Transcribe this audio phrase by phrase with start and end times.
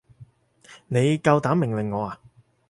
[0.87, 2.19] 你夠膽命令我啊？